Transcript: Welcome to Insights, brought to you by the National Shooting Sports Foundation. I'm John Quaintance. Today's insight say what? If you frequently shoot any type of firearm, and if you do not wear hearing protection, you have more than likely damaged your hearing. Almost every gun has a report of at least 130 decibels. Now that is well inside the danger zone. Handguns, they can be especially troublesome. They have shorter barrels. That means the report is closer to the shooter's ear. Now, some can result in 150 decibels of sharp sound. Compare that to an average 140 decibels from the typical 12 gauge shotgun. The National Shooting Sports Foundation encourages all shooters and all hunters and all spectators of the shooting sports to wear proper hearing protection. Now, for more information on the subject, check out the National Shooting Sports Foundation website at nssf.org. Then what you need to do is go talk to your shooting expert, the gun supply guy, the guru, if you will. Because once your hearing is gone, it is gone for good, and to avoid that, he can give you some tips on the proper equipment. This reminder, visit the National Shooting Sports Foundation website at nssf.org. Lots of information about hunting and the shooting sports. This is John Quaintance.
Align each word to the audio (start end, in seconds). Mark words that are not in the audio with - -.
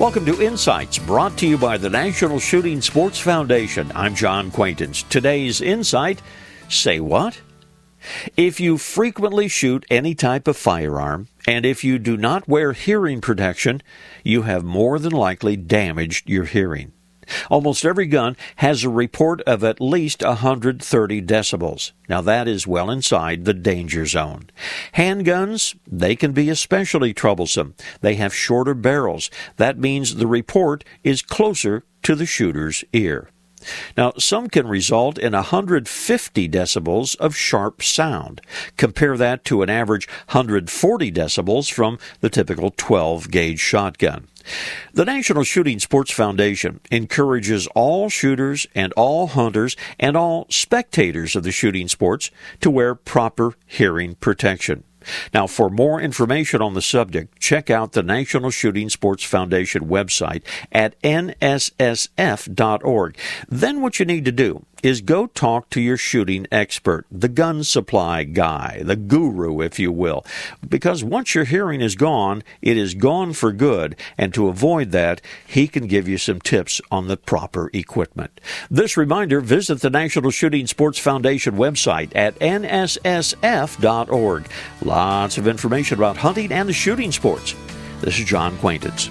Welcome 0.00 0.24
to 0.24 0.40
Insights, 0.40 0.98
brought 0.98 1.36
to 1.36 1.46
you 1.46 1.58
by 1.58 1.76
the 1.76 1.90
National 1.90 2.40
Shooting 2.40 2.80
Sports 2.80 3.20
Foundation. 3.20 3.92
I'm 3.94 4.14
John 4.14 4.50
Quaintance. 4.50 5.02
Today's 5.02 5.60
insight 5.60 6.22
say 6.70 7.00
what? 7.00 7.42
If 8.34 8.60
you 8.60 8.78
frequently 8.78 9.46
shoot 9.46 9.84
any 9.90 10.14
type 10.14 10.48
of 10.48 10.56
firearm, 10.56 11.28
and 11.46 11.66
if 11.66 11.84
you 11.84 11.98
do 11.98 12.16
not 12.16 12.48
wear 12.48 12.72
hearing 12.72 13.20
protection, 13.20 13.82
you 14.24 14.42
have 14.42 14.64
more 14.64 14.98
than 14.98 15.12
likely 15.12 15.54
damaged 15.54 16.30
your 16.30 16.46
hearing. 16.46 16.92
Almost 17.50 17.84
every 17.84 18.06
gun 18.06 18.36
has 18.56 18.84
a 18.84 18.88
report 18.88 19.40
of 19.42 19.64
at 19.64 19.80
least 19.80 20.22
130 20.22 21.22
decibels. 21.22 21.92
Now 22.08 22.20
that 22.22 22.48
is 22.48 22.66
well 22.66 22.90
inside 22.90 23.44
the 23.44 23.54
danger 23.54 24.06
zone. 24.06 24.50
Handguns, 24.94 25.76
they 25.86 26.16
can 26.16 26.32
be 26.32 26.48
especially 26.48 27.14
troublesome. 27.14 27.74
They 28.00 28.14
have 28.16 28.34
shorter 28.34 28.74
barrels. 28.74 29.30
That 29.56 29.78
means 29.78 30.16
the 30.16 30.26
report 30.26 30.84
is 31.04 31.22
closer 31.22 31.84
to 32.02 32.14
the 32.14 32.26
shooter's 32.26 32.84
ear. 32.92 33.30
Now, 33.96 34.12
some 34.18 34.48
can 34.48 34.66
result 34.66 35.18
in 35.18 35.32
150 35.32 36.48
decibels 36.48 37.16
of 37.16 37.36
sharp 37.36 37.82
sound. 37.82 38.40
Compare 38.76 39.16
that 39.16 39.44
to 39.46 39.62
an 39.62 39.70
average 39.70 40.08
140 40.08 41.12
decibels 41.12 41.72
from 41.72 41.98
the 42.20 42.30
typical 42.30 42.72
12 42.76 43.30
gauge 43.30 43.60
shotgun. 43.60 44.28
The 44.92 45.04
National 45.04 45.44
Shooting 45.44 45.78
Sports 45.78 46.10
Foundation 46.10 46.80
encourages 46.90 47.66
all 47.68 48.08
shooters 48.08 48.66
and 48.74 48.92
all 48.94 49.28
hunters 49.28 49.76
and 49.98 50.16
all 50.16 50.46
spectators 50.48 51.36
of 51.36 51.42
the 51.42 51.52
shooting 51.52 51.88
sports 51.88 52.30
to 52.60 52.70
wear 52.70 52.94
proper 52.94 53.54
hearing 53.66 54.14
protection. 54.14 54.84
Now, 55.32 55.46
for 55.46 55.70
more 55.70 56.00
information 56.00 56.62
on 56.62 56.74
the 56.74 56.82
subject, 56.82 57.38
check 57.40 57.70
out 57.70 57.92
the 57.92 58.02
National 58.02 58.50
Shooting 58.50 58.88
Sports 58.88 59.24
Foundation 59.24 59.86
website 59.86 60.42
at 60.72 61.00
nssf.org. 61.02 61.66
Then 63.48 63.80
what 63.80 63.98
you 63.98 64.06
need 64.06 64.24
to 64.24 64.32
do 64.32 64.64
is 64.82 65.00
go 65.00 65.26
talk 65.26 65.70
to 65.70 65.80
your 65.80 65.96
shooting 65.96 66.46
expert, 66.50 67.06
the 67.10 67.28
gun 67.28 67.64
supply 67.64 68.24
guy, 68.24 68.82
the 68.84 68.96
guru, 68.96 69.60
if 69.60 69.78
you 69.78 69.92
will. 69.92 70.24
Because 70.66 71.04
once 71.04 71.34
your 71.34 71.44
hearing 71.44 71.80
is 71.80 71.94
gone, 71.96 72.42
it 72.62 72.76
is 72.76 72.94
gone 72.94 73.32
for 73.32 73.52
good, 73.52 73.96
and 74.16 74.32
to 74.34 74.48
avoid 74.48 74.90
that, 74.92 75.20
he 75.46 75.68
can 75.68 75.86
give 75.86 76.08
you 76.08 76.18
some 76.18 76.40
tips 76.40 76.80
on 76.90 77.08
the 77.08 77.16
proper 77.16 77.70
equipment. 77.72 78.40
This 78.70 78.96
reminder, 78.96 79.40
visit 79.40 79.80
the 79.80 79.90
National 79.90 80.30
Shooting 80.30 80.66
Sports 80.66 80.98
Foundation 80.98 81.56
website 81.56 82.12
at 82.14 82.38
nssf.org. 82.38 82.90
Lots 84.82 85.38
of 85.38 85.48
information 85.48 85.98
about 85.98 86.16
hunting 86.16 86.52
and 86.52 86.68
the 86.68 86.72
shooting 86.72 87.12
sports. 87.12 87.54
This 88.00 88.18
is 88.18 88.24
John 88.24 88.56
Quaintance. 88.58 89.10